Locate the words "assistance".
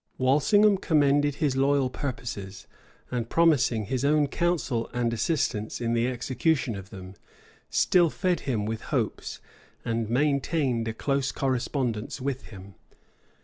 5.13-5.79